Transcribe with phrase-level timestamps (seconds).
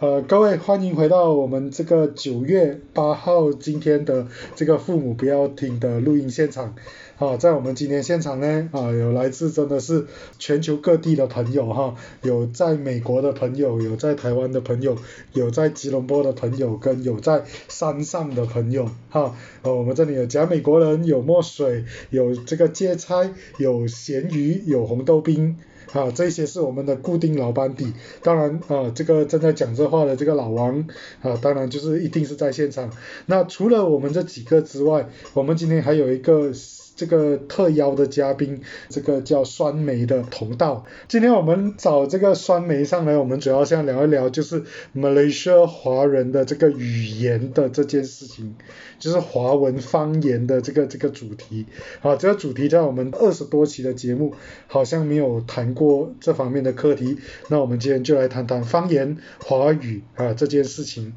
[0.00, 6.76] 呃，各位欢迎回到我们这个九月八号今天的这个父母不要听的录音现场。
[7.18, 10.06] 啊，在我们今天现场呢，啊，有来自真的是
[10.38, 14.96] 全球各地的朋友哈，有在美国的朋友，有在台湾的朋友，
[15.32, 19.34] 有在吉隆坡的朋友，跟有在山上的朋友哈。
[19.62, 25.56] 呃，我们这里有假美国人，有墨水，有这个芥菜，有咸鱼，有红豆冰。
[25.92, 27.92] 啊，这些是我们的固定老班底，
[28.22, 30.86] 当然啊，这个正在讲这话的这个老王
[31.22, 32.90] 啊，当然就是一定是在现场。
[33.26, 36.52] 那除了我们这几个之外，我们今天还有一个。
[36.98, 40.84] 这个特邀的嘉宾，这个叫酸梅的同道。
[41.06, 48.56] 今天我们找这个酸梅上来，我们主要想聊一聊，就是马来西亚华人的这个语言的这件事情，
[48.98, 51.66] 就是华文方言的这个这个主题。
[52.00, 54.34] 好，这个主题在我们二十多期的节目
[54.66, 57.18] 好像没有谈过这方面的课题。
[57.46, 61.14] 那我们今天就来谈谈方言华语啊这件事情。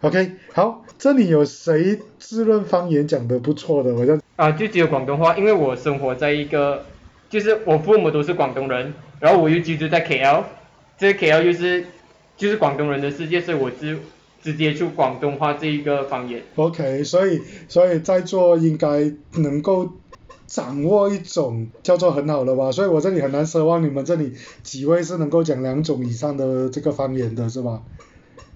[0.00, 3.94] OK，好，这里有谁自认方言讲的不错的？
[3.94, 4.18] 我就。
[4.36, 6.84] 啊，就只有广东话，因为我生活在一个，
[7.28, 10.42] 就是我父母都是广东人，然后我又居住在 KL，
[10.98, 11.84] 这 KL 又是
[12.36, 13.96] 就是广东人的世界，所以我只
[14.42, 16.42] 只接触广东话这一个方言。
[16.56, 19.92] OK，所以所以在座应该能够
[20.46, 27.82] 掌握一种叫做很好的吧，所以我这里很难奢望你们这里几位是能够讲两种以上的这个方言的是吧？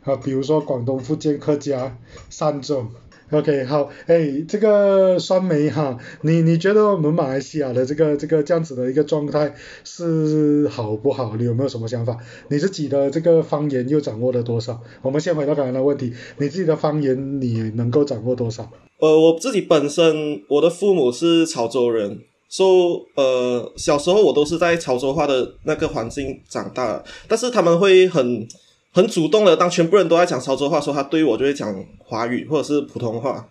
[0.04, 1.96] 啊，比如说广东、福建、客家
[2.30, 2.88] 三种。
[3.30, 11.36] OK，好，哎，这个酸梅哈，你你觉得我们马来西亚的这个这个这样子的一个状态是好不好？
[11.36, 12.16] 你有没有什么想法？
[12.48, 14.80] 你自己的这个方言又掌握了多少？
[15.02, 18.66] 我们先回到刚才的问题，你自己的方言你能够掌握多少？
[18.98, 28.48] 呃，我自己本身我的父母是潮州人，说呃小时候我都是在潮州话的那个环境长大，但是他们会很。
[28.92, 33.48] 很主动的，当全部人都在讲潮州话，说他对我就会讲华语或者是普通话，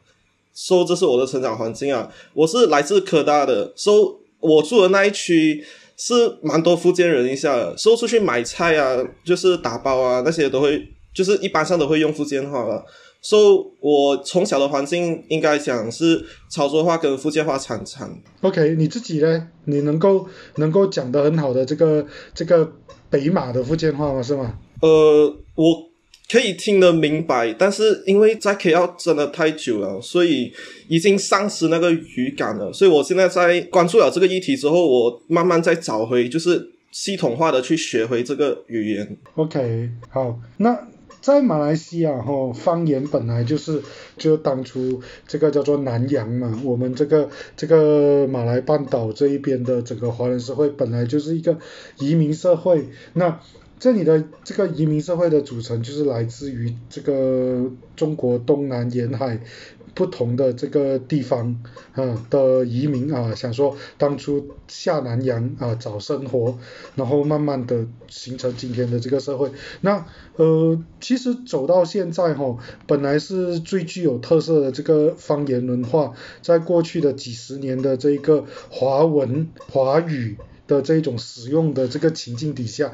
[0.53, 2.09] 说这是我的成长环境啊。
[2.33, 5.63] 我是来自科大的，说我住的那一区
[5.95, 12.83] 是蛮多福建人一下的，说出去买菜啊，就是打包啊那些都会，就是一般上都会用福建话了。
[13.21, 18.09] 说我从小的环境应该讲是潮州话跟福建话掺掺。
[18.41, 19.47] OK，你自己呢？
[19.65, 22.71] 你能够能够讲的很好的这个这个
[23.09, 24.21] 北马的福建话吗？
[24.21, 24.57] 是吗？
[24.81, 25.89] 呃，我
[26.29, 30.51] 可以听得明白，但是因为在 KL 真的太久了，所以
[30.89, 32.71] 已经丧失那个语感了。
[32.73, 39.17] 所以我现在在关注了这个议题之后，我慢慢在找回，就是系统化的去学回这个语言。
[39.35, 40.77] OK，好，那
[41.21, 43.81] 在马来西亚哈，方言本来就是
[44.17, 51.57] 就当初这个叫做南洋嘛，我们这个这个马来半岛这一边的整个华人社会本来就是一个
[51.99, 53.39] 移民社会，那。
[53.79, 59.39] 这里的这个移民社会的组成，就是来自于这个中国东南沿海
[59.93, 66.57] 不同的这个地方啊的移民啊，想说当初下南洋啊找生活，
[66.95, 69.51] 然后慢慢的形成今天的这个社会。
[69.81, 70.05] 那
[70.37, 80.37] 呃，其实走到现在哈，本来是最具有特色的这个方言文化，在过去的几十年的这个华文华语
[80.67, 82.93] 的这种使用的这个情境底下。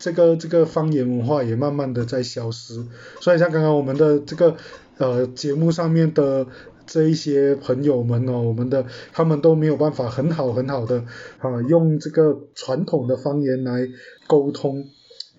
[0.00, 2.84] 这个这个方言文化也慢慢的在消失，
[3.20, 4.56] 所以像刚刚我们的这个
[4.98, 6.46] 呃节目上面的
[6.86, 11.04] 这一些朋友们哦，我们的他们都没有办法很好很好的
[11.38, 13.86] 啊用这个传统的方言来
[14.26, 14.86] 沟通。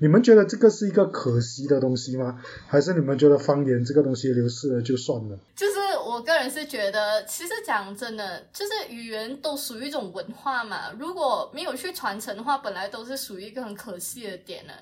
[0.02, 2.42] 你们觉得这个是一个可惜的东西吗？
[2.68, 5.38] 还是你们觉得方言这个东西流失了就算了？
[5.56, 5.74] 就是
[6.04, 14.74] 我个人是觉得，其实讲真的，就是语言都属于一种文化嘛，如果没有去传承的话，本来都是属于一个很可惜的点呢。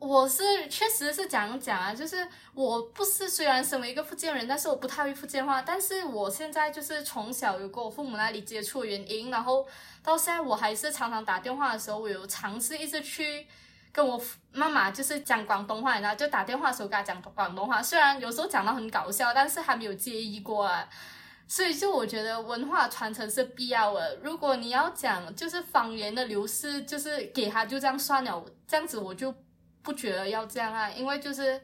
[0.00, 9.64] 我是确实是讲讲啊，就是我不是虽然身为一个福建人，但是我不太会福建话，但是我现在就是从小有跟我父母那里接触的原因，然后
[10.02, 13.46] 到现在我还是常常打电话的时候，我有尝试一直去。
[13.94, 14.20] 跟我
[14.52, 20.84] 妈妈就是讲广东话，然后就打电话的时候跟她讲广东话，虽然有时候讲到很搞笑，但是还没有介意过啊。
[21.46, 24.18] 所以就我觉得文化传承是必要的。
[24.20, 29.32] 如果你要讲就是方言的流失，就是给他就这样算了，这样子我就
[29.80, 31.60] 不觉得要这样啊，因为就是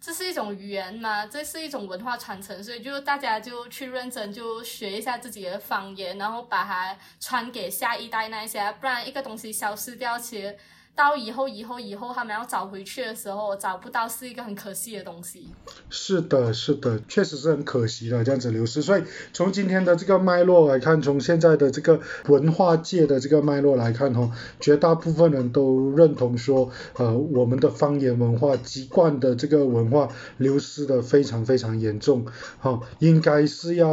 [0.00, 10.56] 这是一种语言嘛，这是一种文化传承，所以就大家就去认真就学一下自己的方言，然后把它传给下一代那一些，不然一个东西消失掉，其实。
[10.94, 15.48] 到以后以后以后他们要找回去的时候，找不到是一个很可惜的东西。
[15.88, 18.82] 是的，是的，确实是很可惜的这样子流失。
[18.82, 19.02] 所以
[19.32, 24.30] 从今天的这个脉络来看，从现在的这个文化界的这个脉络来看哈，
[24.60, 32.26] 绝大部分人都认同说，呃，我们的方言文化、籍贯的这个文化流失的非常非常严重，
[32.60, 33.88] 哈，应该是要。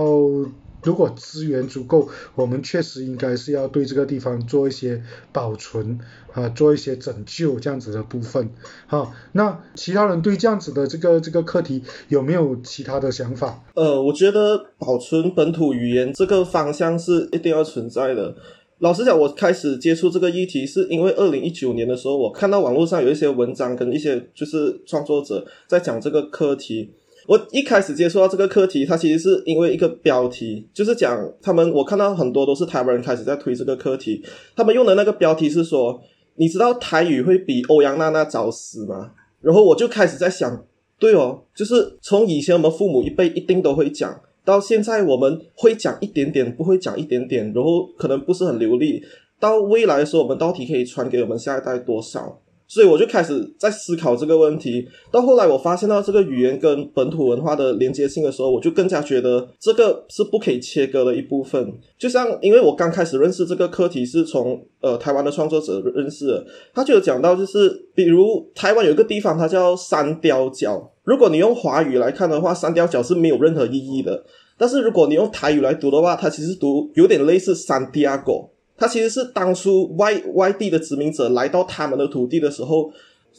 [0.83, 5.99] 如果资源足够，我们确实应该是要对这个地方做一些保存
[6.33, 8.49] 啊，做一些拯救这样子的部分。
[8.87, 13.63] 好，那其他人对这样子的这个这个课题有没有其他的想法？
[13.75, 18.35] 呃，我觉得保存本土语言这个方向是一定要存在的。
[18.79, 26.93] 老实讲，我开始接触这个议题是因为二零一九年的时候，我看到网络上有一些文章跟一些就是创作者在讲这个课题。
[27.29, 34.19] 我一开始接触到这个课题，它其实是因为一个标题，就是讲他们，我看到很多都是台湾人开始在推这个课题，
[34.55, 36.01] 他们用的那个标题是说，
[36.37, 39.11] 你知道台语会比欧阳娜娜早死吗？
[39.41, 40.65] 然后我就开始在想，
[40.97, 49.03] 对哦，就是从以前我们父母一辈一定都会讲，到现在我们会讲一点点，不会讲一点点，然后可能不是很流利，
[49.39, 52.41] 到未来的时候，我们到底可以传给我们下一代多少？
[52.69, 54.87] 所以我就开始在思考这个问题。
[55.11, 61.73] 到后来，我发现到这个语言跟本土文化的连接性的时候，我就更加觉得这个是不可以切割的一部分。
[61.97, 70.93] 就像，因为我刚开始认识这个课题是从呃台湾的创作者认识的，他就有讲到，就是比如台湾有一个地方，它叫三雕角。
[71.03, 74.23] 如果你用华语来看的话，三雕角是没有任何意义的。
[74.59, 78.51] 但是如果你用台语来读的话，它其实读有点类似三迪亚狗。
[78.79, 82.91] 它其实是当初外外地的殖民者来到他们的土地的时候，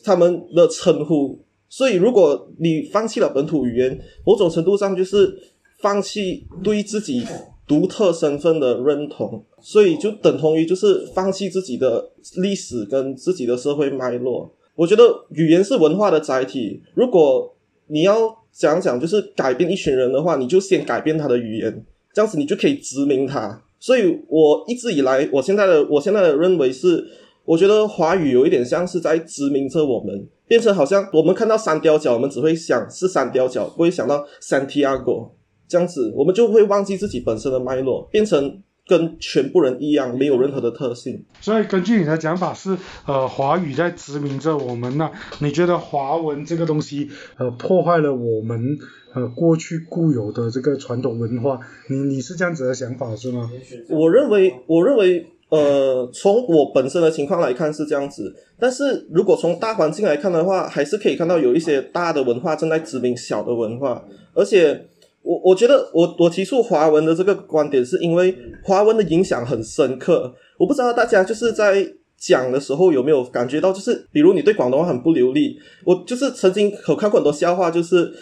[0.05, 1.39] 他们的称呼。
[1.69, 5.33] 所以，如果你放弃了本土语言，某种程度上就是
[5.79, 7.25] 放弃对自己
[7.67, 9.45] 独特身份的认同。
[9.61, 14.53] 所以，就等同于就是放弃自己的历史跟自己的社会脉络。
[14.75, 16.83] 我觉得语言是文化的载体。
[16.95, 17.55] 如果
[17.87, 23.63] 你要讲讲就是改变一群人的话，你就先改变他的语言，这样子你就可以殖民他。
[23.81, 27.03] 所以，我一直以来，我现在的我现在的认为是，
[27.47, 35.31] 我觉得华语有一点像是在殖民着我们，变成好像我们看到三雕角，我们只会想是三雕角，不会想到 Santiago
[35.67, 41.25] 这样子，我们就会忘记自己本身的脉络，变成跟全部人一样，没有任何的特性。
[41.41, 42.77] 所以，根据你的讲法是，
[43.07, 45.09] 呃，华语在殖民着我们那
[45.39, 47.09] 你觉得华文这个东西，
[47.39, 48.77] 呃，破坏了我们？
[49.13, 51.59] 呃，过去固有的这个传统文化，
[51.89, 53.51] 你你是这样子的想法是吗？
[53.89, 64.87] 我认为，我认为，呃，从我本身的情况来看是这样子，但是如果从大环境来看的话，还是可以看到有一些大的文化正在殖民小的文化，而且
[65.23, 70.35] 我我觉得我我提出华文的这个观点，是因为华文的影响很深刻。
[70.59, 71.87] 我不知道大家就是在
[72.17, 78.13] 讲的时候有没有感觉到，就是比如你对广东话很不流利，我就是曾经有看过很多笑话，就是。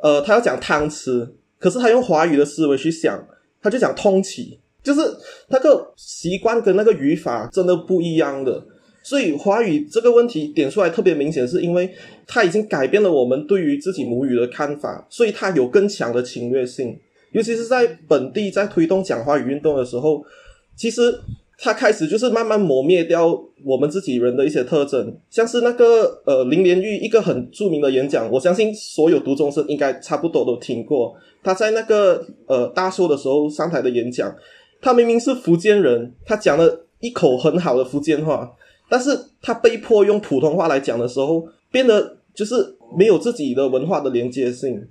[0.00, 1.28] 呃，他要讲汤匙，
[1.58, 3.20] 可是他用华语的思维去想，
[3.60, 5.00] 他就讲通起，就是
[5.48, 8.64] 那个习惯跟那个语法真的不一样的。
[9.08, 11.88] 所以华语这个问题点出来特别明显，是因为
[12.26, 16.98] 它已经改变了我们对于自己母语的看法，所以它有更强的侵略性。
[17.32, 20.22] 尤其是在本地在推动讲华语运动的时候，
[20.76, 21.20] 其实。
[21.60, 23.26] 他开始就是慢慢磨灭掉
[23.64, 31.16] 我们自己人的一些特征，像是那个呃林连玉一个很著名的演讲，我相信所有读中生应该差不多都听过。
[31.42, 34.32] 他在那个呃大寿的时候上台的演讲，
[34.80, 38.48] 他明明是福建人，他讲了一口很好的福建话，
[38.88, 44.86] 但是他被迫用普通话来讲的时候，变得就是没有自己的文化的连接性，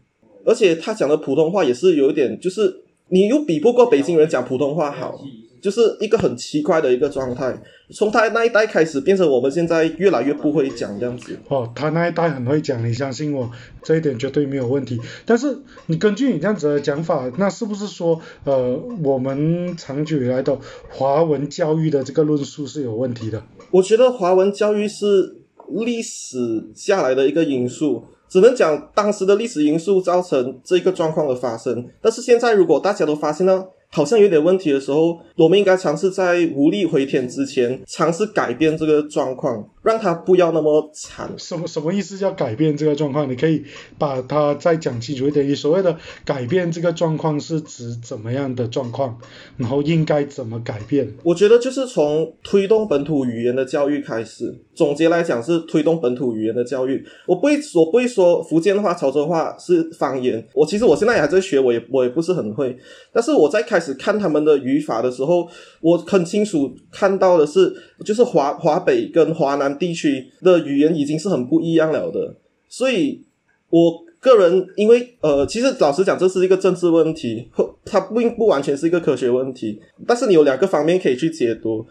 [0.46, 5.20] 而且他讲的普通话也是有一点，就是你又比不过北京人讲普通话好。
[5.62, 7.58] 就是一个很奇怪的一个状态，
[7.92, 11.38] 从他那一代开始变成我们现在越来越不会讲这样子。
[11.50, 13.50] 哦，他那一代很会讲，你相信我，
[13.82, 15.00] 这一点绝对没有问题。
[15.26, 20.58] 但是你根据你这样子的讲法，那是不是说，呃，我们长久以来的
[20.90, 23.44] 华文教育的这个论述是有问题的？
[23.72, 25.38] 我觉得华文教育是
[25.86, 31.88] 历史下来的一个因素，只能讲当时的历史因素造成这个状况的发生。
[32.02, 33.70] 但是现在如果大家都发现了。
[33.90, 41.32] 好像有点问题的时候，我们应该尝试在无力回天之前，尝试改变这个状况，让它不要那么惨。
[41.38, 43.30] 什么什么意思叫改变这个状况？
[43.30, 43.64] 你可以
[43.98, 45.48] 把它再讲清楚一点。
[45.48, 49.18] 你所谓的改变这个状况是指怎么样的状况？
[49.56, 51.14] 然后应该怎么改变？
[51.24, 54.64] 我觉得就是从推动本土语言的教育开始。
[54.78, 57.04] 总结来讲是推动本土语言的教育。
[57.26, 60.48] 我不会，我不会说福建话、潮州话是方言。
[60.54, 62.78] 我其实我现在也还在学，我也我也不是很会。
[63.12, 63.82] 但是我在开。
[63.88, 65.48] 始看他们的语法的时候，
[65.80, 72.36] 我很清楚看到的是，就是华华北跟华南地区的语言已经是很不一样了的。
[72.68, 73.24] 所以，
[73.70, 79.80] 我个人因为呃，其实老实讲，这是一个政治问题，或它并不完全是一个科学问题。
[80.06, 81.86] 但是你有两个方面可以去解读。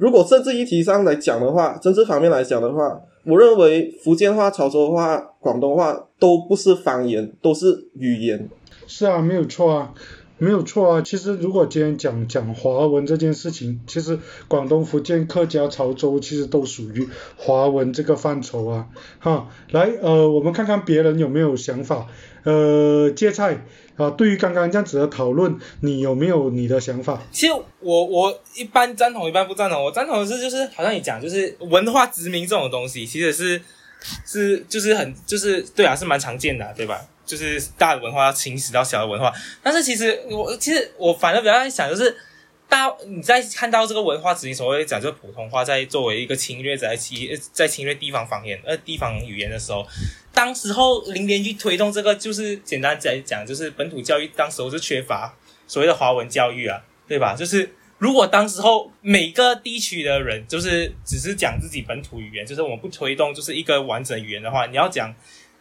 [0.00, 8.48] 如果政治议题上来讲的话，政治方面来讲的话，我认为福建话、潮州话、广东话都不是方言，都是语言。
[8.86, 9.92] 是啊，没有错啊，
[10.40, 11.02] 没有错啊。
[11.02, 14.18] 其实如果今天讲讲华文这件事情，其实
[14.48, 18.88] 广东、福建、客家、潮州其实都属于华文这个范畴啊。
[19.20, 22.08] 哈，来，呃，我们看看别人有没有想法。
[22.42, 23.66] 呃，芥菜
[23.96, 27.22] 啊，对于刚刚这样子的讨论，你有没有你的想法？
[27.30, 29.84] 其实我我一般赞同，一般不赞同。
[29.84, 33.60] 我赞同的是，就是好像你讲，就是文化殖民这种东西，其实是
[34.24, 36.98] 是就是很就是对啊，是蛮常见的，对吧？
[37.30, 39.32] 就是大的文化要侵蚀到小的文化，
[39.62, 42.16] 但是其实我其实我反而比较在想，就是
[42.68, 49.86] 大你在看到这个文化殖民所谓讲这个普通话在作为一个侵略者在侵在侵略地方方言呃地方语言的时候。
[50.32, 57.34] 当时候林连去推动这个，就是简单来讲，就是本土教育，当时候是缺乏所谓的华文教育啊，对吧？
[57.36, 57.68] 就是
[57.98, 65.12] 如果当时候每个地区的人，就是只是讲自己本土语言，就是我们不推动就是一个完整语言的话，你要讲，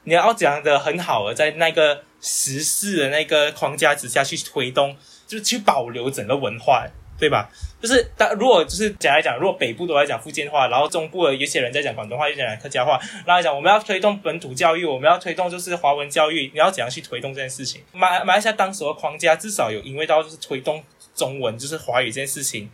[0.04, 4.96] 你要讲的很好的，在那个时事的那个框架之下去推动，
[5.28, 6.88] 就是去保留整个文化。
[7.20, 7.50] 对吧？
[7.82, 17.82] 就是但如果就是讲来讲，如果北部都在讲福建话，然后中部的有些人在讲广东话，有些人讲客家话，然后讲我们要推动本土教育，我们要推动就是华文教育，你要怎样去推动这件事情？
[17.92, 20.82] 马马来西亚当时的框架至少有因为到就是推动
[21.14, 22.70] 中文就是华语这件事情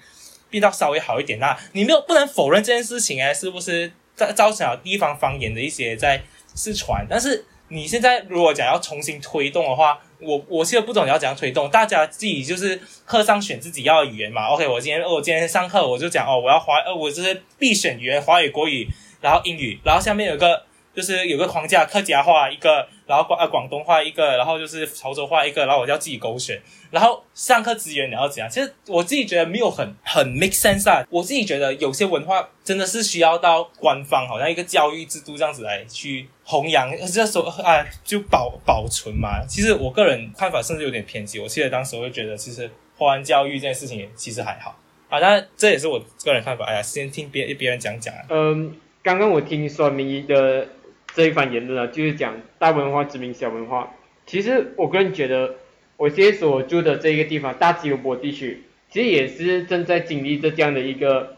[0.52, 6.22] 变到稍微好一点，那你没有不能否认这件事情哎，是不是造造成了地方方言的一些在
[6.56, 7.06] 是传？
[7.10, 14.48] 但是你现在如果讲要重新推动的话，我我现在不懂你要怎样推动，大家自己就是课上选自己要的语言嘛。
[14.48, 18.88] OK，我今天我今天上课我就讲哦，我要华呃，我就是必选语言华语、国语，
[19.20, 20.64] 然后英语，然后下面有个
[20.96, 26.62] 就是有个框架，客家话一个，然后广呃广东话一个，然后就是潮州话一个，然后我就要自己勾选。
[26.92, 28.50] 然后上课资源你要怎样？
[28.50, 31.06] 其实我自己觉得没有很很 make sense 啊。
[31.10, 39.46] 我自己觉得有些文化真的是需要到官方，好像一个教育制度这样子来去弘扬，这说啊就保保存嘛。
[39.46, 41.38] 其实我个人看法甚至有点偏激。
[41.40, 45.20] 我记得当时我就觉得，其实华文教育这件事情其实还好啊。
[45.20, 46.66] 但这也是我个人看法。
[46.66, 48.22] 哎呀，先听别别人讲讲啊。
[48.30, 48.74] 嗯，
[49.04, 50.66] 刚刚我听说明仪的
[51.16, 53.92] 这一番言论啊，就是讲大文化殖民小文化。
[54.28, 55.56] 其实我个人觉得。
[55.98, 61.38] 我现在所住的这一个地方，大吉隆坡地区，其实也是正在经历着这样的一个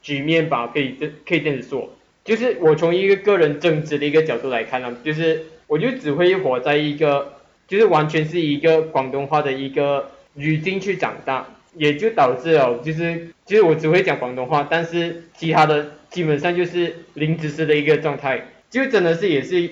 [0.00, 1.94] 局面吧，可以这可以这样子说。
[2.24, 7.34] 就是我从一个个人政治的一个角度来看呢，就是我就只会活在一个，
[7.66, 19.70] 就是完全是一个广东话的一个语境去长大，也就导致了，就是就是我只会讲广东话，但是其他的基本上就是零知识的一个状态，就真的是也是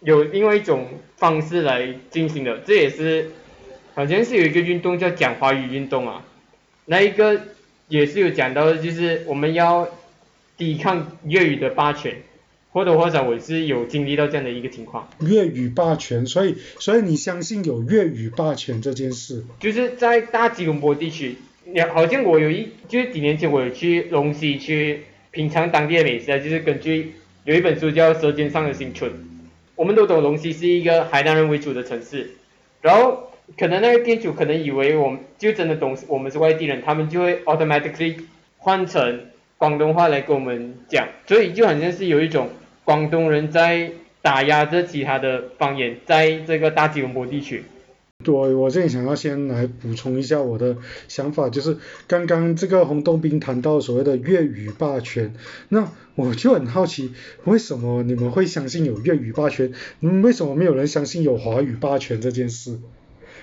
[0.00, 0.86] 有另外一种
[1.16, 3.30] 方式来进行的，这也是。
[3.94, 6.24] 好像是有一个运动叫讲华语运动啊，
[6.84, 7.40] 那一个
[7.88, 9.88] 也是有讲到的，就是我们要
[10.56, 12.22] 抵抗粤语的霸权，
[12.70, 15.10] 或多或少我是有经历到这样的一个情况。
[15.18, 19.42] 粤语霸权，所以所以你相信有粤语霸权这件事？
[19.58, 21.34] 就是在大吉隆坡地区，
[21.92, 27.14] 好像我有一就是几年前我有去龙溪去品尝当地的美食啊，就是根据
[27.48, 29.10] 有一本书叫《舌尖上的新春》，
[29.74, 32.32] 我们都懂龙溪是一个海南人为主的城市，
[32.82, 33.24] 然后。
[33.56, 38.14] 可能那个店主可能以为我们就真的懂我们是外地人，他们就会 automatically
[38.58, 39.20] 换成
[39.56, 42.50] 广东话来跟我们讲，所以就好像是有一种
[42.84, 43.90] 广东人在
[44.20, 47.64] 打压着其他的方言，在这个大吉隆坡地区。
[48.24, 51.76] 对，我这里想要先来补充一下我的想法，就是
[52.08, 55.32] 刚刚这个洪洞宾谈到所谓的粤语霸权，
[55.68, 57.12] 那我就很好奇，
[57.44, 59.72] 为什么你们会相信有粤语霸权？
[60.00, 62.80] 嗯，为什么没有人相信有华语霸权这件事？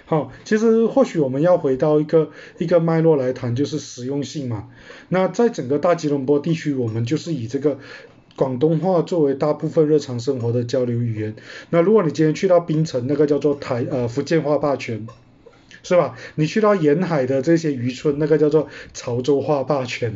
[0.07, 4.67] 好，其实或许我们要回到一个一个脉络来谈，就是实用性嘛。
[5.07, 7.79] 那在整个大吉隆坡地区，我们就是以这个
[8.35, 11.35] 广东话作为大部分日常生活的交流语言。
[11.69, 15.07] 那如果你今天去到槟城，那个叫做台呃福建话霸权，
[15.83, 16.15] 是吧？
[16.35, 20.13] 你去到沿海的这些渔村，那个叫做潮州话霸权。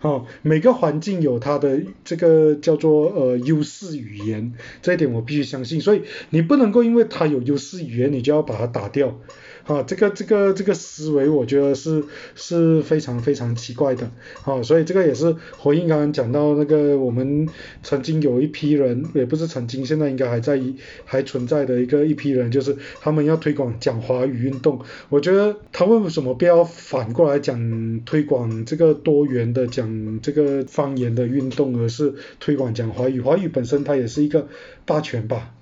[0.00, 5.80] 哦，每个环境有它的这个叫做呃优势语言，这一点我必须相信。
[5.80, 9.18] 所以你不能够因为它有优势语言，你就要把它打掉。
[9.66, 14.10] 啊，这个这个这个思维，我觉得是是非常非常奇怪的，
[14.44, 17.48] 啊，所以这个也是回应刚刚讲到那个我们
[17.82, 20.60] 曾经有一批人，也不是曾经，现在应该还在
[21.04, 33.20] 还存在的一个一批人，就是他们要推广讲华语运动，我觉得他为什么不要反过来讲推广这个多元的讲这个方言的运动，而是推广讲华语？
[33.20, 34.48] 华语本身它也是一个
[34.84, 35.54] 霸权吧。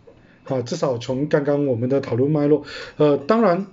[0.44, 2.64] 啊，至少从刚刚我们的讨论脉络，
[2.96, 3.66] 呃，当然，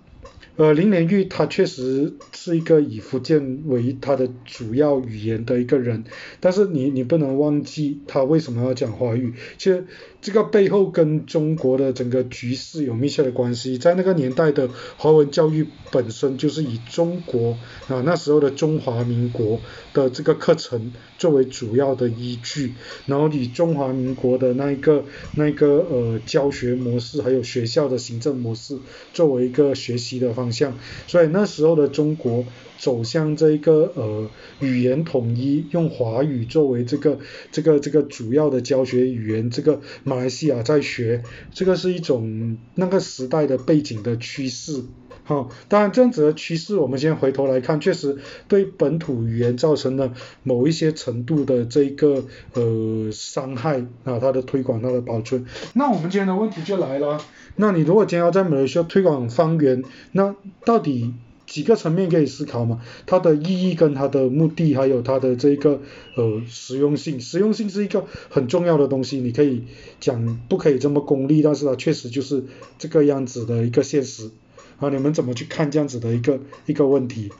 [0.57, 6.03] 呃，林连玉他确实是一个以福建为他的主要语言的一个人，
[6.39, 9.85] 但是你你不能忘记他为什么要讲华语，其实。
[10.25, 14.67] 这个背后跟中国的整个局势有密切的关系，在那个年代的
[14.97, 17.51] 华文教育本身就是以中国
[17.87, 19.59] 啊那时候的中华民国
[19.93, 22.73] 的这个课程作为主要的依据，
[23.05, 25.05] 然后以中华民国的那一个
[25.35, 28.79] 那一个呃教学模式，还有学校的行政模式
[29.13, 32.43] 作为一个学习的方向，所以那时候的中国。
[32.77, 34.29] 走向这个呃
[34.59, 37.19] 语言统一，用华语作为这个
[37.51, 44.83] 这个这个主要的教学语言，这个马来西亚在学，这个是一种那个时代的背景的趋势。
[45.23, 48.17] 好，当然这样子的趋势，我们先回头来看，确实
[48.47, 50.13] 对本土语言造成了
[50.43, 55.45] 某一些程度的这个呃伤害啊，它的推广、它的保存。
[55.73, 57.19] 那我们今天的问题就来了，
[57.55, 61.15] 那你如果今天要在马来西亚推广方言，那到底？
[61.45, 62.81] 几个层面可以思考嘛？
[63.05, 65.79] 它的意义跟它的目的，还有它的这个
[66.15, 67.19] 呃实用性。
[67.19, 69.63] 实用性是一个很重要的东西，你可以
[69.99, 72.43] 讲不可以这么功利，但是它确实就是
[72.79, 74.31] 这个样子的一个现实。
[74.79, 77.31] 啊，你们怎么去看这样子的一个一个问题？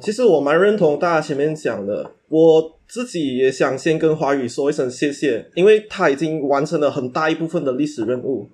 [0.00, 8.48] 其实我蛮认同大家前面讲的，我自己也想先跟华语说一声谢谢，因为他已经完成了很大一部分的历史任务，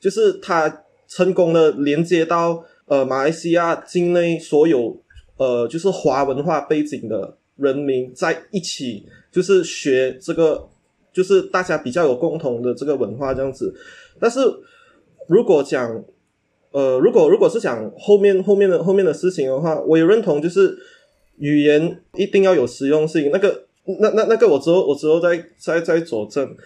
[0.00, 0.84] 就是他。
[1.14, 4.98] 成功的连接到呃马来西亚境内所有
[5.36, 10.66] 呃就是华文化背景的人民在一起，就是学这个，
[11.12, 13.74] 就是大家比较有共同的这个文化这样子。
[14.18, 14.40] 但是
[15.28, 16.02] 如果讲
[16.70, 20.78] 呃如果如果是讲后面后面的后面的事情的话，我也认同就是
[21.36, 23.30] 语言一定要有实用性。
[23.30, 23.66] 那个
[24.00, 26.56] 那那那个我之后我之后再再再佐证。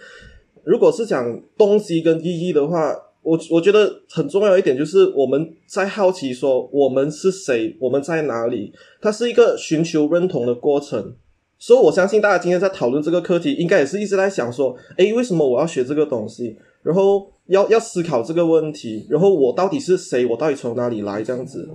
[0.63, 2.95] 如果是讲东西跟意义的话。
[3.27, 11.13] 我我觉得很重要一点就是我们在好奇说我们是谁，我们在哪里，它是一个寻求认同的过程。
[11.59, 16.55] 所以我相信大家今天在讨论这个课题，应该也是一直在想说，诶，为什么我要学这个东西？
[16.83, 20.25] 然后要要思考这个问题，然后我到底是谁？
[20.25, 21.21] 我到底从哪里来？
[21.21, 21.67] 这样子。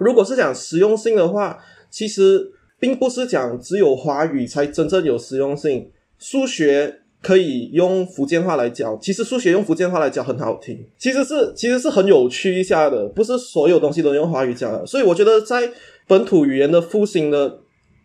[0.00, 1.56] 如果是讲实用性的话，
[1.88, 5.88] 其实并不是讲只有华语才真正有实用性，
[6.18, 7.02] 数学。
[7.26, 14.86] 可以用福建话来教，其实数学用福建话来教很好听，其实是其实是很有趣一下的，不是所有东西都用华语教的。
[14.86, 15.68] 所以我觉得在
[16.06, 17.58] 本土语言的复兴的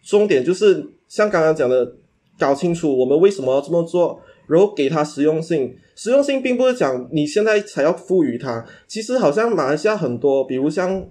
[0.04, 1.94] 重点就是像刚刚讲的，
[2.40, 5.76] 搞清楚我们为什么要这么做，然后给它实用性。
[5.96, 11.06] 实用性并不是讲你现在才要赋予它，其实好像马来西亚很多，比如像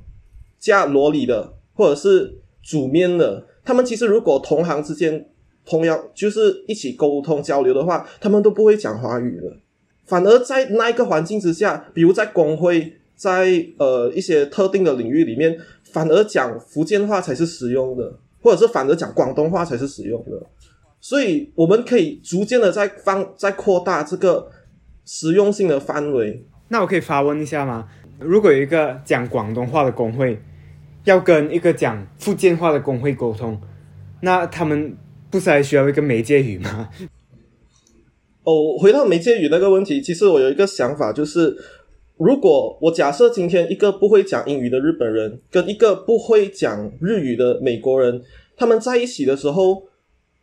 [0.59, 5.30] 加罗里的或者是煮面的，他们其实如果同行之间。
[5.64, 9.57] 同样就是一起沟通交流的话，他们都不会讲华语的。
[10.07, 20.44] 反而在那一个环境之下，比如在工会，在呃一些特定的领域里面，反而讲福建话才是实用的，或者是反而讲广东话才是实用的。
[21.01, 24.51] 所以我们可以逐渐的在放在扩大这个
[25.05, 26.44] 实用性的范围。
[26.68, 27.87] 那我可以发问一下吗？
[28.18, 30.42] 如果一个讲广东话的工会
[31.05, 33.61] 要跟一个讲福建话的工会沟通，
[34.23, 34.96] 那他们？
[35.31, 36.88] 不是还需要一个媒介语吗？
[38.43, 41.57] 哦，回到媒介语那个问题，其实我有一个想法，就是
[42.16, 48.23] 如果我假设今天一个不会讲英语的日本人跟一个不会讲日语的美国人，
[48.57, 49.85] 他们在一起的时候，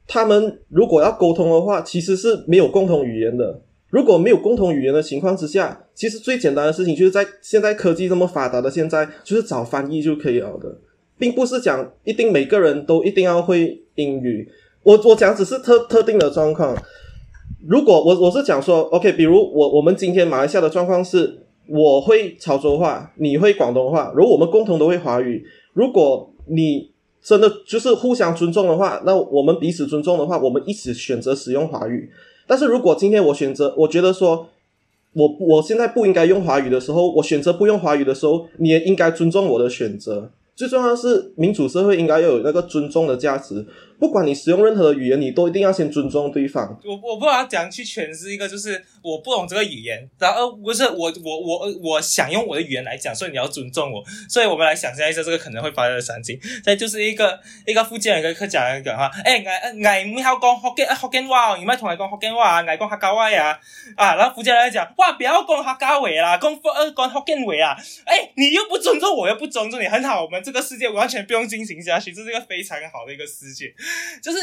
[0.08, 3.62] 他们如果要沟通的话，其实是没有共同语言的。
[3.90, 10.78] 如果没有共同语言的情况之下，其实最简单的事情就是在现在科技这么发达的现在，就是找翻译就可以了的，
[11.18, 14.48] 并不是讲一定每个人都一定要会英语。
[14.88, 16.74] 我我讲只是特特定的状况，
[17.68, 26.90] 如果我我是讲说，OK，比如我我们今天马来西亚的状况是，我会潮州话，你会广东话，如果我们共同都会华语，如果你
[27.22, 32.10] 真的就是互相尊重的话，那我们彼此尊重的话，我们一起选择使用华语。
[32.48, 34.48] 但是如果今天我选择，我觉得说，
[35.12, 40.32] 我我现在不应该用华语的时候，我选择不用华语的时候，你也应该尊重我的选择。
[40.56, 43.64] 最重要的是，民主社会应该要有那个尊重的价值。
[44.00, 46.80] 不管你使用任何的语言，你都一定要先尊重对方。
[46.86, 54.04] 我我不知道怎样去诠释一个，就是我不懂这个语言，然后不是我我我我想用我的语言来讲，所以你要尊重我。
[54.30, 56.40] 所以我们来想象一下这个可能会发生的场景。
[56.64, 63.60] 再就是一个 一个福建人跟客家人讲话，诶，挨挨唔晓讲福建福建话，你咪同我讲福建话，挨讲客家话呀
[63.96, 64.16] 啊！
[64.16, 67.76] 然后福建人讲，哇，不要讲客家话啦，讲福呃讲福建话啊！
[68.06, 73.74] 哎，你又不尊重我，又不尊重你，很好，我们这个世界完全不用进行下去，这是一个非常好的一个世界。
[74.22, 74.38] 就是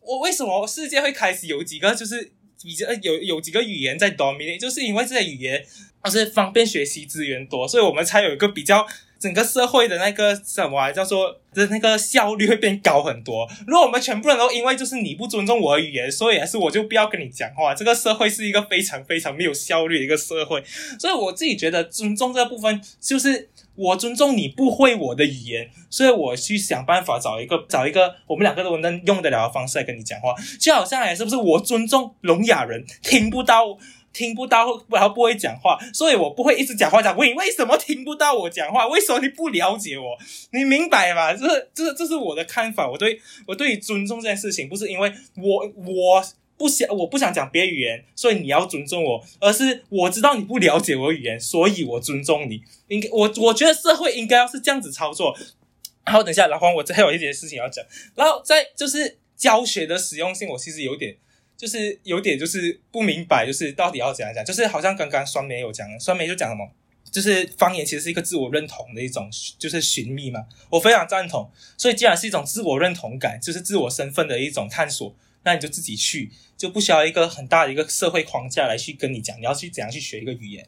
[0.00, 5.64] 我为什么世界会开始有几个就是已经有有几个语言在 dominate，就是因为这些语言
[6.02, 8.86] 而是方便学习资源多，所以我们才有一个比较
[9.18, 13.48] 整个社会的那个什么、叫做的那个效率会变高很多。
[13.66, 20.62] 如果我们全部人都因为就是你不尊重我的语言，所以还是我就不要跟你讲话，这个社会是一个非常非常没有效率的一个社会。
[20.98, 23.48] 所以我自己觉得尊重这部分就是。
[23.74, 33.78] 我尊重你不会我的语言，所以我去想办法找一个找一个我们两个都能用得了的方式来跟你讲话，就好像也是不是我尊重聋哑人听不到
[34.12, 38.86] 听不到，然后不会讲话，所以我不会一直讲话讲喂，为什么听不到我讲话？
[38.88, 40.16] 为什么你不了解我？
[40.52, 41.32] 你明白吗？
[41.36, 46.24] 这是这这是我的看法，我对我对于尊重这件事情，不是因为我我。
[46.54, 52.62] 不想，我不想讲别语言，所以你要尊重我，而是我知道你不了解我语言，所以我尊重你。
[52.86, 55.36] 应该我我觉得社会应该要是这样子操作。
[56.04, 57.84] 然后等一下，老黄，我还有一件事情要讲。
[58.14, 61.16] 然后在就是教学的实用性，我其实有点
[61.56, 64.44] 就是有点就是不明白，就是到底要怎样讲。
[64.44, 66.70] 就是好像刚刚酸梅有讲，酸梅就讲什么，
[67.10, 70.46] 就是方言其实是一个自我认同的一种，就是寻觅嘛。
[70.70, 71.50] 我非常赞同。
[71.76, 75.14] 所以既然是一种自我认同感，就是自我身份的一种探索。
[75.44, 80.64] 那你就自己去，就不需要一个很大的一个社会框架来去跟你讲，你要去怎样去学一个语言，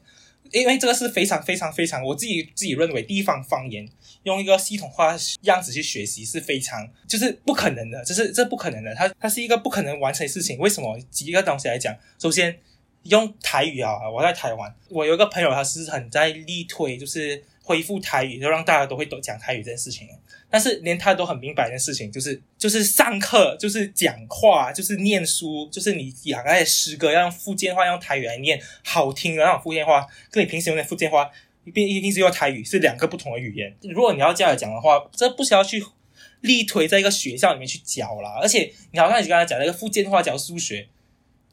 [0.51, 3.87] 因为这个是非常非常非常，我自己自己认为地方方言
[4.25, 10.59] 用一个系统化样子去学习是非常就是不可能的，这是这不可能的，它它是一个不可能完成的事情。
[10.59, 10.99] 为什么？
[11.09, 12.59] 几个东西来讲，首先
[13.03, 20.07] 用台语啊，我在台湾，我有一个朋友，他是很在力推，就是恢复台语，就让大家都会都讲台语这件事情。
[20.49, 31.29] 但是连他都很明白一件事情，就是就是上课，就是讲话，就是念书，就是你讲那些诗歌要用福建话，用台语来念，好听的那种福建话，跟你平时用的福建话，
[31.65, 33.75] 一定一定是用台语，是两个不同的语言。
[33.81, 35.83] 如果你要这样讲的话，这不需要去
[36.41, 38.39] 力推在一个学校里面去教啦。
[38.41, 40.87] 而且你好像你刚才讲那个福建话教数学，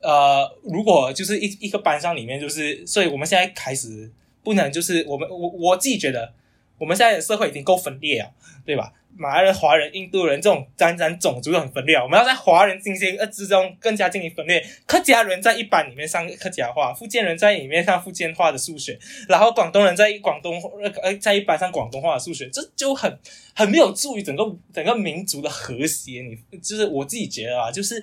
[0.01, 4.13] 呃，如果就是一一个班上里面，就是所以我们现在开始
[4.45, 6.35] 不能就是我们我我自己觉得。
[6.83, 8.29] 我们现在的社会已经够分裂了，
[8.67, 8.93] 对吧？
[9.17, 14.61] 马来人、华人、印度人这种沾沾种族都很分裂，我们要在华人进行呃之中更加进行分裂。
[14.85, 20.61] 客家人在一班里面上客家话，福建人在里面上福建话的数学，然后广东人在广东
[21.01, 23.17] 呃在一班上广东话的数学，这就很
[23.55, 24.43] 很没有助于整个
[24.73, 26.23] 整个民族的和谐。
[26.23, 28.03] 你就是我自己觉得啊，就是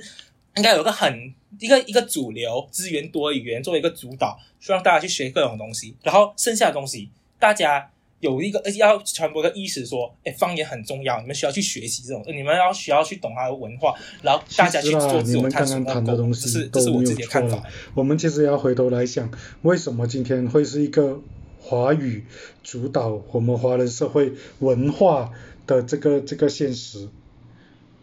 [0.56, 7.92] 应该有个很一个一个主流资源多语言作为一个主导，需让大家去学各种东西，然后剩下的东西大家。
[8.20, 15.80] 有一个而且要传播个意识，说，哎，方言很重要，你们需要去学习这种，你们要需要去懂它的文化，然后大家去做自我探索。
[15.80, 17.64] 的东西是这是我自己的看法。
[17.94, 19.30] 我们其实要回头来想，
[19.64, 21.22] 为什么今天会是一个
[21.60, 22.26] 华语
[22.64, 25.32] 主导我们华人社会文化
[25.68, 27.10] 的这个这个现实？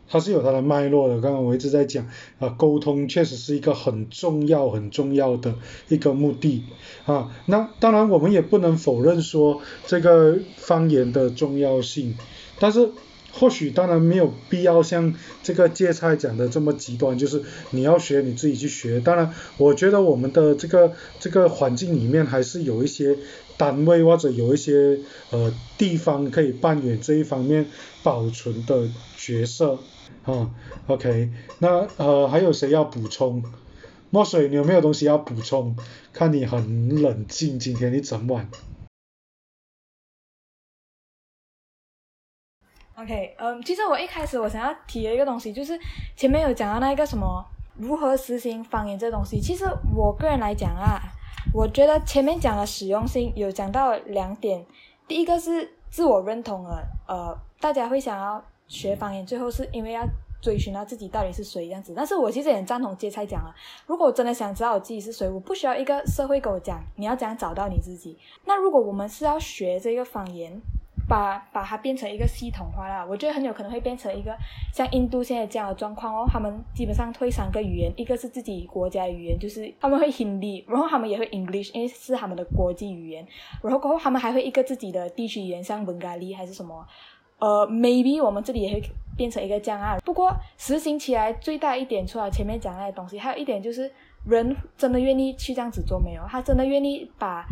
[0.09, 1.21] 它是有它的脉络的。
[1.21, 2.07] 刚刚我一直在讲
[2.39, 5.55] 啊，沟通确实是一个很重要、很重要的
[5.89, 6.65] 一个目的
[7.05, 7.31] 啊。
[7.47, 12.17] 那当然，我们也不能否认说这个方言的重要性，
[12.59, 12.91] 但是
[13.33, 19.01] 或许当然没有必要像这个芥菜讲的这么极端，就是你要学你自己去学。
[19.01, 23.19] 当然，我觉得我们的这个这个环境里面还是有一些
[23.59, 27.67] 单位或者有一些呃地方可以扮演这一方面
[28.03, 28.89] 保存的
[29.19, 29.79] 角色。
[30.25, 30.51] 啊
[30.87, 33.43] ，OK，那呃还有谁要补充？
[34.11, 35.77] 墨水，你有没有东西要补充？
[36.13, 38.49] 看你很冷静，今天一整晚。
[42.95, 45.79] OK，嗯，其实我一开始我想要提的一个东西，就是
[46.17, 47.45] 前面有讲到那个什么
[47.77, 49.41] 如何实行方言这东西。
[49.41, 49.65] 其实
[49.95, 51.03] 我个人来讲啊，
[51.53, 54.65] 我觉得前面讲的实用性有讲到两点，
[55.07, 58.43] 第一个是自我认同了，呃，大家会想要。
[58.69, 60.03] 学方言最后是因为要
[60.43, 63.55] 追寻到自己到底是谁这样子，但是我其实也很赞同芥菜讲啊，
[63.87, 68.17] 如果我真的想知道我自己是谁，我不需要一个社会跟我讲你要怎样找到你自己。
[68.45, 70.61] 那如果我们是要学这个方言，
[71.09, 74.37] 把把它变成一个系统化啦，我觉得很有可能会变成一个
[74.73, 83.27] 像印度现在这样的状况哦，他们基本上推三个语言，一个是自己国家语言，就是他们会 Hindi，然后他们也会 English，因为是他们的国际语言，
[83.63, 86.87] 然后过后他们还会一个自己的地区语言，像 Bengali 还是什么。
[87.39, 88.83] 呃，maybe 我们这里也会
[89.17, 89.99] 变成一个这样啊。
[90.05, 93.91] 不过实行起来最大一点，除了前面讲那些东西，还有一点就是
[94.27, 96.23] 人真的愿意去这样子做没有？
[96.29, 97.45] 他真的愿意把。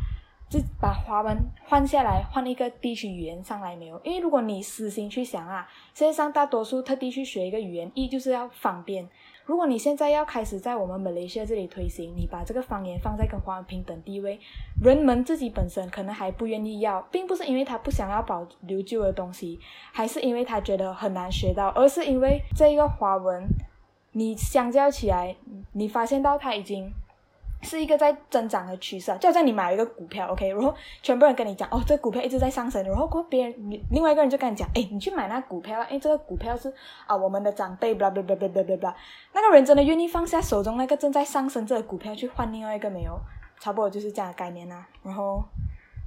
[0.46, 4.00] 就把华文换下来，换一个地区语言上来没有？
[4.04, 9.08] 因为如果你私心去想啊，世界上大多数特地去学一个语言，一就是要方便。
[9.46, 14.40] 如果你现在要开始在我们马来西亚这里推行，你把这个方言放在跟华文平等地位，
[14.82, 19.60] 人们自己本身可能还不愿意要，并不是因为他不想要保留旧的东西，
[19.92, 23.46] 还是因为他觉得很难学到，而是因为这一个华文，
[24.12, 25.36] 你相较起来，
[25.72, 26.92] 你发现到他已经。
[27.64, 33.54] 是一个在增长的趋势，就好像你买了一个股票，OK，然后全部人跟你讲，哦，这股票一直在上升，然后过别人，
[33.90, 36.72] 另外一个人就跟你讲，哎，你去买那股票，哎，这个股票是
[37.06, 38.94] 啊，我们的长辈，blah blah blah blah blah blah，
[39.32, 43.18] 那个人真的愿意放下手中那个正在上升这个股票去换另外一个没有？
[43.58, 44.86] 差不多就是这样的概念啊。
[45.02, 45.42] 然后，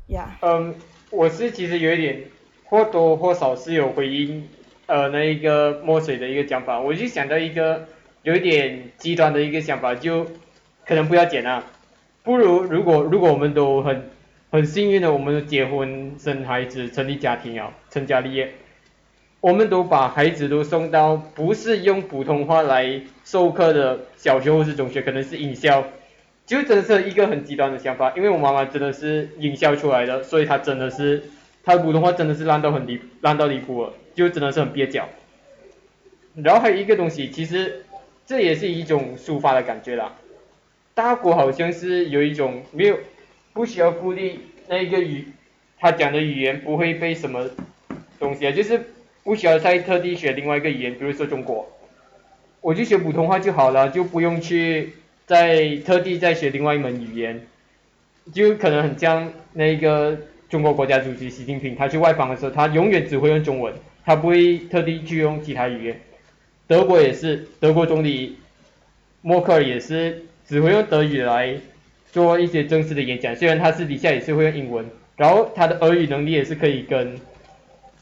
[0.08, 0.76] 呀，嗯，
[1.10, 2.24] 我是其实有一点
[2.66, 4.48] 或多或少是有回应，
[4.86, 7.88] 呃，那一个墨水的一个讲法，我就想到一个
[8.22, 10.26] 有一点极端的一个想法，就。
[10.88, 11.64] 可能不要剪啊，
[12.24, 14.10] 不如如果如果我们都很
[14.50, 18.54] 很幸运的，我们都结婚生孩子成立家庭啊，成家立业，
[19.42, 25.84] 我们都把孩子都送到不是用普通话来授课的小学或是中学，可能是营销，
[26.46, 28.14] 就真的是一个很极端的想法。
[28.16, 31.22] 因为我妈妈真的是营销出来的，所以她真的是
[31.66, 35.10] 她的普通话真的是烂到很离烂到离谱了，就真的是很蹩脚。
[36.36, 37.84] 然后还有一个东西，其实
[38.26, 40.14] 这也是一种抒发的感觉啦。
[40.98, 42.98] 大国好像是有一种没有
[43.54, 45.28] 不需要顾虑那个语，
[45.80, 47.48] 他讲的语言不会被什么
[48.20, 48.82] 东西啊，就是
[49.24, 51.72] 不需要再特地学另外一个语言，比如说中国，
[52.62, 54.94] 我就学普通话就好了，就不用去
[55.28, 57.46] 再特地再学另外一门语言，
[58.34, 60.18] 就可能很像那个
[60.50, 63.72] 中国国家主席习近平，他去外访的时候，他永远只会用中文，
[64.04, 66.02] 他不会特地去用其他语言。
[66.66, 68.40] 德国也是，德国总理
[69.22, 70.24] 默克尔也是。
[70.48, 71.56] 只会用德语来
[72.12, 74.86] 做一些正式的演讲，虽然他私底下也是会用英文，
[75.18, 77.20] 然后他的俄语能力也是可以跟，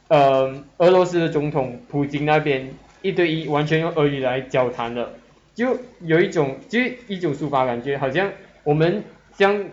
[0.10, 2.70] 呃，俄罗斯的总统普京那边
[3.02, 5.14] 一对一完全用俄语来交谈的，
[5.56, 8.32] 就有一种就一种抒发感觉，好像
[8.64, 9.04] 我们
[9.36, 9.66] 像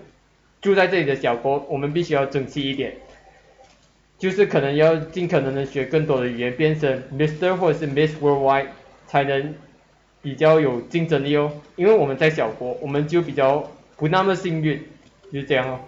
[0.63, 2.95] 住在这里的小国，我们必须要争气一点，
[4.19, 8.69] 就是可能要尽可能的学更多的语言，变成 Mister 或者是 Miss Worldwide
[9.07, 9.55] 才能。
[10.23, 14.81] 比较有竞争力哦，因为我们在小国，我们就比较不那么幸运，
[15.33, 15.81] 就这样哦。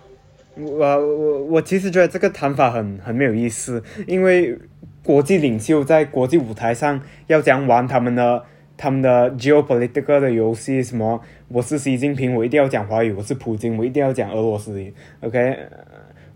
[0.56, 4.58] 我我我其实觉得这个谈法很很没有意思，因为
[5.04, 8.42] 国际领袖在国际舞台上要讲玩他们的
[8.76, 14.92] 他们的 geopolitical 的游戏，什么我是习近平，我一定要讲华语；我是普京，我一定要讲俄罗斯语。
[15.20, 15.56] OK，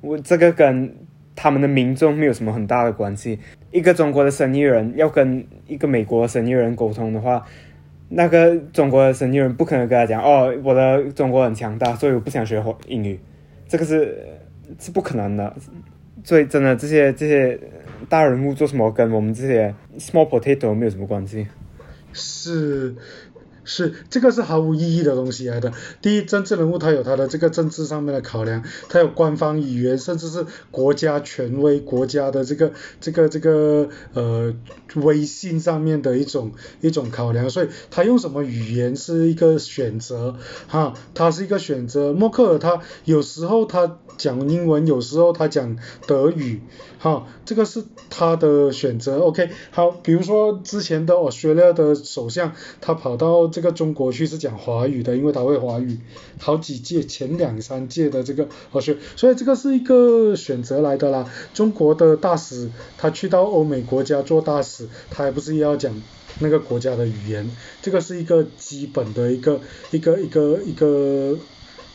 [0.00, 0.94] 我这个跟
[1.34, 3.38] 他们的民众没有什么很大的关系。
[3.70, 7.44] 一个中国的生意人要跟一个美国生意人沟通的话。
[8.09, 13.18] 那个中国的神经人不可能跟他讲哦，我的中国很强大，所以我不想学英语，
[13.68, 14.27] 这个是
[14.79, 15.55] 是不可能的。
[16.25, 17.59] 所以真的，这些这些
[18.09, 21.47] 大人物做什么，跟我们这些 small potato 没有什么关系。
[22.12, 22.94] 是。
[23.68, 25.74] 是，这个是毫无意义的东西来的。
[26.00, 34.54] 第一，政治人物他有他的这个政治上面的考量，他有官方语言，甚至是国家权威、国家的这个这个这个呃
[34.94, 42.14] 威信上面的一种一种考量，所以他用什么语言是一个选择，哈，他是一个选择。
[42.14, 45.76] 默克尔他有时候他讲英文，有时候他讲
[46.07, 46.62] 德语，
[46.98, 49.18] 哈，这个是他的选择。
[49.18, 53.46] OK，好，比如说之前的澳大利亚的首相，他跑到。
[53.59, 55.99] 这个中国去是讲华语的，因为他会华语，
[56.38, 61.29] 好几届前两三届的这个哦学，所以这个是一个选择来的啦。
[61.55, 65.92] 中国的大使他去到欧美国家做大使，他还不是要讲
[66.38, 67.51] 那个国家的语言，
[67.83, 71.37] 这个是一个基本的一个一个一个一个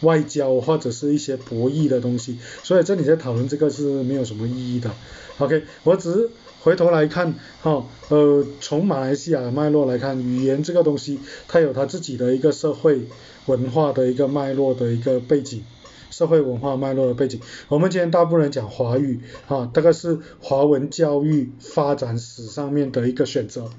[0.02, 4.92] 外交或者是一些博弈的东西，所以这里在讨论这个是没有什么意义的。
[5.38, 6.30] OK，我只是。
[6.64, 13.02] 回头来看，哈，呃，从马来西亚的脉络来看，语言这个东西，它有它自己的一个社会
[13.48, 15.62] 文化的一个脉络的一个背景，
[16.10, 17.42] 社会文化脉络的背景。
[17.68, 23.70] 我们今天大部分人讲华语，啊，大概是华文教育发展史上面的一个选择，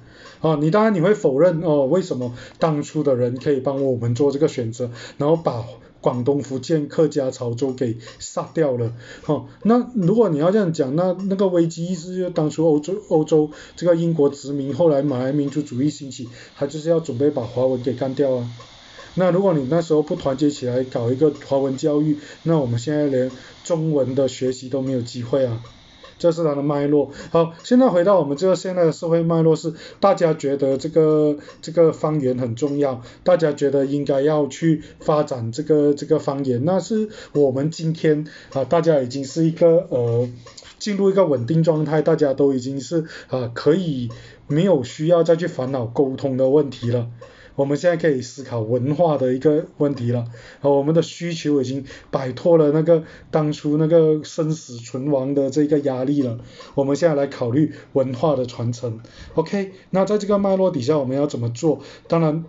[0.43, 5.65] 啊，你当然你会否认哦，为什么当初的人可以帮我们做这个选择，然后把。
[6.05, 18.51] 广东、福建、客家、潮州给杀掉了，哈，那如果你要这样讲，那那个危机意识就是当初欧洲欧洲这个英国殖民，后来马来民族主义兴起，他就是要准备把华文给干掉啊。
[19.15, 23.31] 那如果你那时候不团结起来搞一个华文教育，那我们现在连
[23.65, 25.63] 中文的学习都没有机会啊。
[26.19, 27.11] 这是它的脉络。
[27.31, 40.29] 好，现在回到我们这个现在的社会脉络是，大家觉得这个这个方言很重要，大家觉得应该要去发展这个这个方言，那是我们今天啊，大家已经是一个呃
[40.79, 44.11] 进入一个稳定状态，大家都已经是啊可以
[44.47, 47.09] 没有需要再去烦恼沟通的问题了。
[47.57, 50.27] 我们现在可以思考文化的一个问题了，
[50.61, 56.39] 啊，我们的需求已经摆脱了那个当初那个生死存亡的这个压力了，
[56.75, 59.01] 我们现在来考虑文化的传承
[59.35, 61.81] ，OK，那在这个脉络底下我们要怎么做？
[62.09, 62.45] 当然。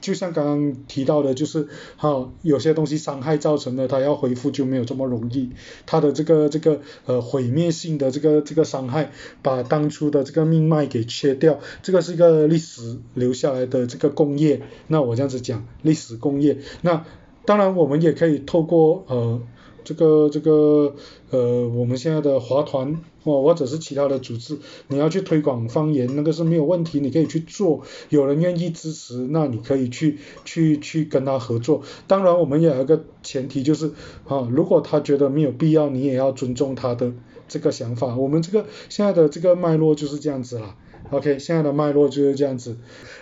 [0.00, 5.50] 就像刚刚提到的，就是哈，有些东西伤害造成的，它要恢复就没有这么容易。
[5.86, 14.62] 它的这个这个呃毁灭性的这个这个伤害，把当初的这个命脉给切掉，这个是一个历史留下来的这个工业。
[14.86, 16.58] 那我这样子讲，历史工业。
[16.82, 17.04] 那
[17.44, 19.40] 当然我们也可以透过呃。
[19.84, 20.96] 这个这个
[21.30, 27.82] 呃，我们现在的华团哦，或者是其他的组织，你要去推广方言，那个是没有问题，你可以去做。
[28.08, 31.82] 有人愿意支持，那你可以去去去跟他合作。
[32.06, 33.92] 当然，我们也有一个前提，就是
[34.26, 37.12] 啊，如果他觉得没有必要，你也要尊重他的
[37.48, 38.16] 这个想法。
[38.16, 40.76] 我们这个现在的这个脉络就是这样子啦。
[41.10, 42.76] OK，现在的脉络就是这样子。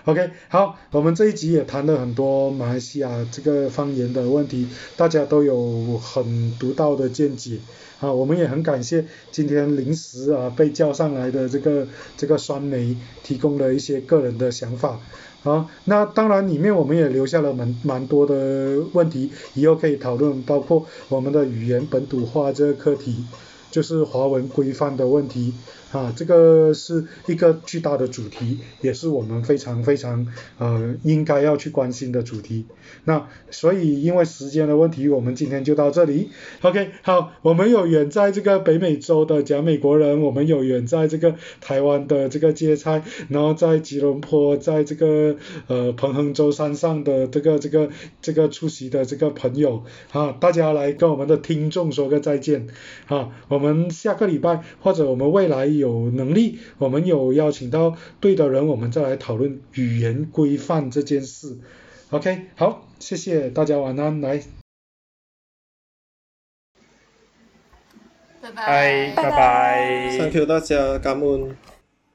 [0.07, 7.59] OK，好，我们这一集也谈了很多马来西亚这个方言的问题，大家都有很独到的见解。
[8.01, 15.01] 啊，我们也很感谢今天临时啊被叫上来的这个这个酸梅提供了一些个人的想法。
[15.43, 23.25] 好，那当然里面我们也留下了蛮蛮多的问题，以后可以讨论，包括我们的语言本土化这个课题，
[23.71, 25.55] 就是华文规范的问题。
[25.93, 30.27] 啊，这个是一个巨大的主题，也是我们非常非常
[30.59, 32.67] 呃应该要去关心的主题。
[33.05, 36.31] 那所以因为时间的问题，我们今天就到这里。
[36.63, 45.37] OK，好，我们有远在这个北美洲的假美国人，我们有远在这个台湾的这个街差，然后在吉隆坡，在这个
[45.69, 52.67] 呃彭亨州山上的这个这个这个出席的这个朋友啊，大家来跟我们的听众说个再见
[53.07, 55.76] 啊，我们下个礼拜或者我们未来。
[55.79, 61.59] 有能力，我们有邀请到对的人，我们再来讨论语言规范这件事。
[62.11, 64.43] OK，好，谢谢大家，晚安，来，
[68.41, 71.57] 拜拜，拜拜，Thank you 大家，感恩。